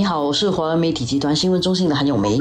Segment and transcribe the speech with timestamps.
[0.00, 2.38] 你好，我是华文媒体集团新闻中心的韩永梅。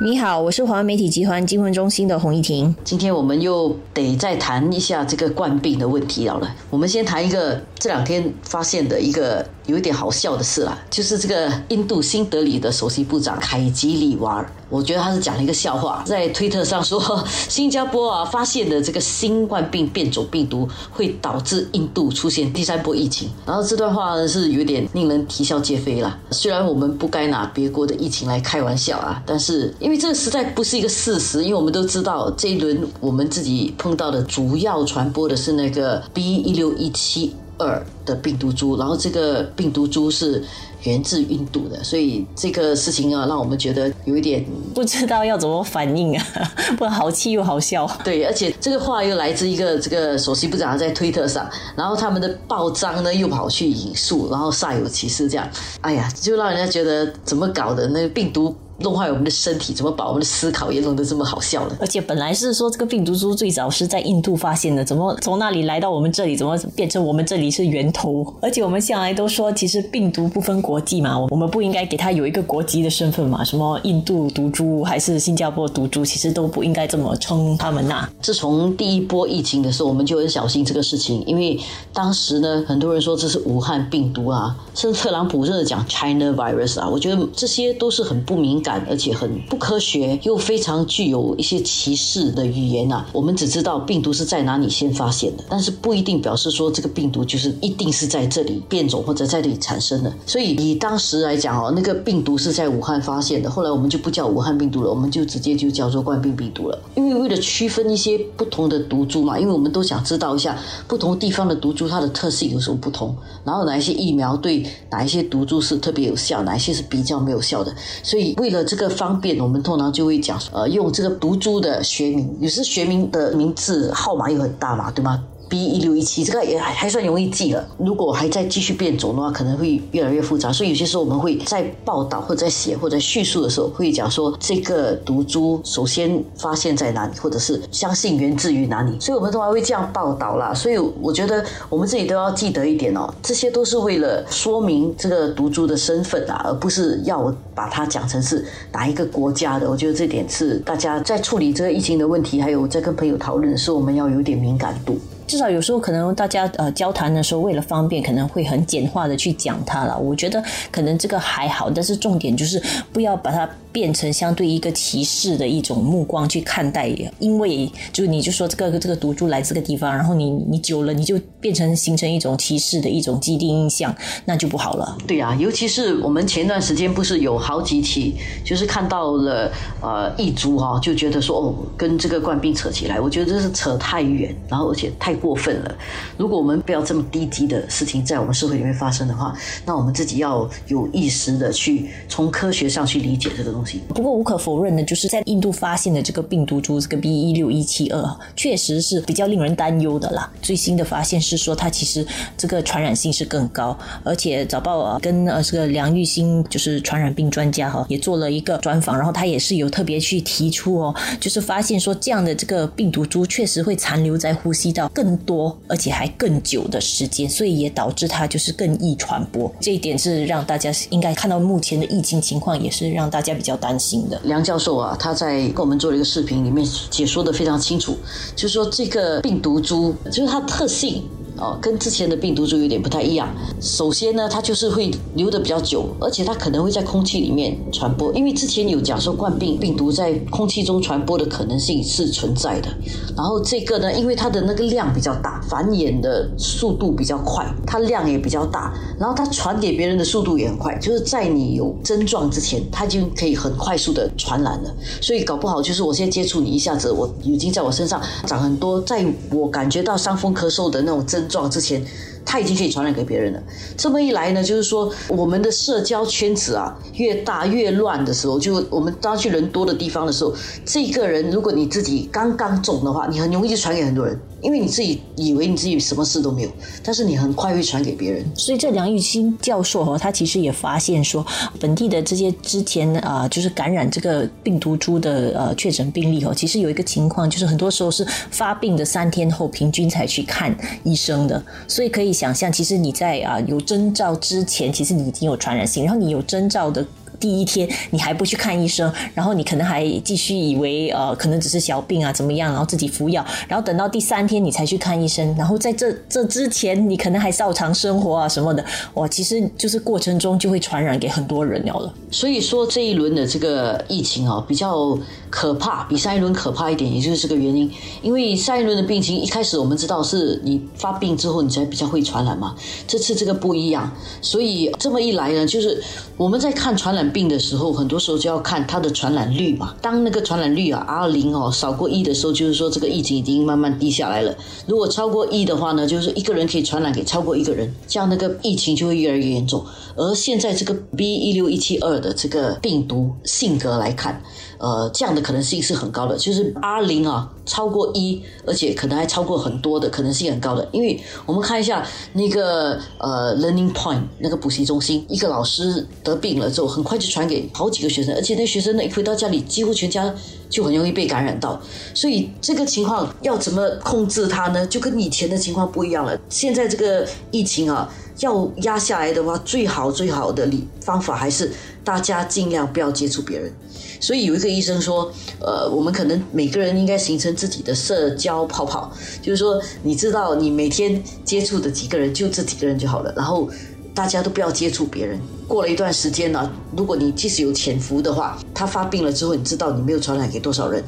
[0.00, 2.74] 你好，我是华文媒体集团新闻中心的洪一婷。
[2.82, 6.40] 今天我们又得再谈一下这个冠病的问题了。
[6.68, 14.50] 我们先谈一个这两天发现的一个有一点好笑的事啦，就是这个印度新德里的首席部长凯吉里瓦尔。
[14.70, 17.00] 我觉得他是讲了一个笑话，在推特上说，
[17.48, 23.28] 新加坡啊发现的这个新冠病变种病毒会导致印度出现第三波疫情。
[23.44, 26.16] 然后这段话呢是有点令人啼笑皆非啦。
[26.30, 40.42] 虽然我们不该拿别国的疫情来开玩笑啊，但是因为这实在不是一个事实，因为我们都知道这一轮我们自己碰到的主要传播的是那个 B 一六一七二的病毒株，然后这个病毒株是。
[40.84, 44.42] 源自印度的，所以这个事情啊，让我们觉得有一点
[44.74, 46.26] 不知道要怎么反应啊，
[46.78, 47.86] 不好气又好笑。
[48.02, 51.46] 对，而且这个话又来自一个这个首席部长在推特上，
[51.76, 55.46] 然后他们的报章呢又跑去引述，然后煞有其事这样，
[55.82, 57.86] 哎呀，就让人家觉得怎么搞的？
[57.88, 58.56] 那个病毒。
[58.80, 61.76] 弄坏我们的身体，怎么把我们的思考也弄得这么好笑呢？
[61.80, 68.24] 而且本来是说这个病毒株最早是在印度发现的，怎么从那里来到我们这里，怎么变成我们这里是源头？
[68.40, 78.08] 而且我们向来都说，其实病毒不分国际嘛，我们不应该给它有一个国籍的身份嘛，什么印度毒株还是新加坡毒株，其实都不应该这么称他们呐。
[78.22, 81.58] 自从第一波疫情的时候，我们就很小心这个事情，因为
[81.92, 88.69] 当时呢，很多人说这是武汉病毒啊，甚至特朗普真的讲 China virus 啊，我觉得这些都是很不敏感。
[88.88, 93.06] 而且很不科学，又非常具有一些歧视的语言呐。
[93.12, 100.12] 我们只知道病毒是在哪里先发现的，但是不一定表示说这个病毒就是一定是在这里变种或者在这里产生的。
[100.26, 103.50] 所以以当时来讲哦，那个病毒是在武汉发现的。
[103.50, 106.78] 后来我们就不叫武汉病毒了，我们就直接就叫做冠病病毒了。
[106.94, 117.74] 因为为了区分一些不同的毒株嘛，因为我们都想知道一下不同地方的毒株它的特性有什么不同，然后哪一些疫苗对哪一些毒株是特别有效，哪一些是比较没有效的。
[118.02, 125.22] 所以为了这个方便，我们通常就会讲，呃，用这个毒株的学名，有时学名的名字号码又很大嘛，对吗？
[125.50, 127.68] ？B 一六一七，这个也还还算容易记了。
[127.76, 130.52] 如果还在继续变种的话，可能会越来越复杂。
[130.52, 138.96] 所以有些时候我们会在报道或者在写或者叙述的时候，会讲说这个毒株首先发现在哪里，或者是相信源自于哪里。
[139.00, 140.54] 所以我们通常会这样报道啦。
[140.54, 149.68] 所以我觉得我们自己都要记得一点哦，这些都是为了说明这个毒株的身份啊，而不是要把它讲成是哪一个国家的。
[149.68, 154.96] 我觉得这点是大家在处理这个疫情的问题，还有在跟朋友讨论的时候，我们要有点敏感度。
[155.30, 159.96] 至少有时候可能大家呃交谈的时候，为了方便，可能会很简化的去讲它了。
[159.96, 160.42] 我觉得
[160.72, 162.60] 可能这个还好，但是重点就是
[162.92, 163.48] 不要把它。
[163.72, 166.88] 变成相对一个歧视的一种目光去看待，
[167.20, 174.98] 因为就你就说这个这个毒株来这个地方，然后你你久了你就变成形成一种歧视的一种既定印象，那就不好了。
[175.06, 185.76] 对啊，尤其是我们前段时间不是有好几起，就是看到了呃异株哈，就觉得说哦跟这个冠病扯起来，我觉得这是扯太远，然后而且太过分了。
[186.16, 189.34] 如果我们不要这么低级的事情在我们社会里面发生的话，
[189.66, 193.82] 那我们自己要有意识的去从科学上去理解这个东西。
[193.88, 200.30] 不过无可否认的，就是在印度发现的这个病毒株，这个 B 一六一七二，确实是比较令人担忧的啦。
[200.40, 202.06] 最新的发现是说，它其实
[202.36, 219.52] 这个传染性是更高，而且早报跟呃这个梁玉新就是传染病专家哈，也做了一个专访，然后他也是有特别去提出哦，就是发现说这样的这个病毒株确实会残留在呼吸道更多，而且还更久的时间，所以也导致它就是更易传播。
[219.60, 223.56] 这一点是让大家应该看到目前的疫情情况，也是让大家比较。
[223.60, 227.94] 担心的梁教授啊，他在跟我们做了一个视频，里面解说的非常清楚，
[228.34, 231.04] 就是说这个病毒株就是它特性。
[231.40, 233.26] 哦，跟之前的病毒株有点不太一样。
[233.60, 238.12] 首先呢，它就是会留的比较久，而且它可能会在空气里面传播。
[238.12, 242.68] 因为之前有讲说冠病病毒在空气中传播的可能性是存在的。
[243.16, 254.70] 然后这个呢，因为它的那个量比较大，繁衍的速度比较快，它量也比较大，然后它传给别人的速度也很快，就是在你有症状之前，它就可以很快速的传染了。
[255.00, 259.02] 所以搞不好就是我现在接触你一下子，我已经在我身上长很多，在
[259.32, 261.26] 我感觉到伤风咳嗽的那种症。
[261.30, 261.82] 撞之前，
[262.24, 263.42] 他已经可以传染给别人了。
[263.76, 270.34] 这么一来呢，就是说我们的社交圈子啊越大越乱的时候，就我们当去人多的地方的时候，
[270.64, 274.18] 这个人如果你自己刚刚中的话，你很容易就传给很多人。
[274.42, 276.50] 因为你自己以为你自己什么事都没有，
[276.82, 278.24] 但是你很快会传给别人。
[278.34, 281.22] 所以这梁玉新教授哈，他其实也发现说，
[281.60, 291.44] 本地的这些之前啊，就是感染这个病毒株的呃确诊病例哦，其实有一个情况，就是很多时候是发病的三天后平均才去看医生的。
[291.68, 296.86] 所以可以想象，其实你在啊有征兆之前，其实你已经有传染性，然后你有征兆的。
[297.20, 308.64] 第一天你还不去看医生，然后你可能还继续以为呃可能只是小病啊怎么样，然后自己服药，然后等到第三天你才去看医生，然后在这这之前你可能还照常生活啊什么的，
[308.94, 311.92] 哇，其实就是过程中就会传染给很多人了。
[312.10, 317.70] 所以说这一轮的这个疫情啊比较可怕，比上一轮可怕一点，也就是这个原因。
[318.00, 322.56] 因为上一轮的病情一开始我们知道是你发病之后你才比较会传染嘛，
[322.88, 325.82] 这次这个不一样，所以这么一来呢，就是
[326.16, 327.09] 我们在看传染。
[327.10, 329.74] 病的时候，很多时候就要看它的传染率嘛。
[329.82, 334.34] 当那个传染率啊 R 零哦少过一的时候，就是说这个疫情已经慢慢低下来了。
[334.66, 339.64] 如果超过一的话呢，就是一个人可以传染给超过一个人，这样那个疫情就会越来越严重。
[339.96, 344.22] 而现在这个 B 一六一七二的这个病毒性格来看。
[344.58, 350.68] 呃，这样的可能性是很高的，就是 R 零啊超过一，而且可能还超过很多的可能性很高的。
[350.70, 360.14] 因为我们看一下那个呃 Learning Point 那个补习中心，一个老师得病了之后，很快就传给好几个学生，而且那学生呢一回到家里，几乎全家
[360.48, 361.60] 就很容易被感染到。
[361.92, 364.64] 所以这个情况要怎么控制它呢？
[364.68, 366.16] 就跟以前的情况不一样了。
[366.28, 371.50] 现在这个疫情啊，要压下来的话，最好最好的理方法还是
[371.82, 373.52] 大家尽量不要接触别人。
[374.00, 378.90] 所以有一个医生说，呃，我们可能每个人应该形成自己的社交泡泡，
[379.20, 383.12] 就是说，你知道你每天接触的几个人，就这几个人就好了。
[383.16, 383.48] 然后
[383.94, 385.18] 大家都不要接触别人。
[385.48, 390.82] 过了一段时间呢，如果你即使有潜伏的话，他发病了之后，你知道你没有传染给多少人，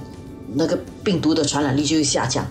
[0.54, 2.46] 那个病毒的传染力就会下降。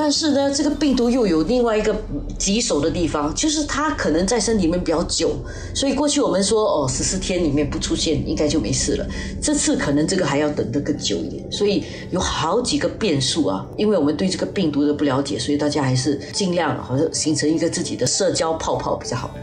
[0.00, 1.92] 但是呢，这个病毒又有另外一个
[2.38, 5.32] 棘手的地方，就是它可能在身体里面比较久，
[5.74, 9.04] 所以过去我们说哦，十四天里面不出现应该就没事了。
[9.42, 13.66] 这次可能这个还要等得更久一点，所以有好几个变数啊。
[13.76, 19.34] 因为我们对这个病毒的不了解，所以大家还是尽量好像形成一个自己的社交泡泡比较好。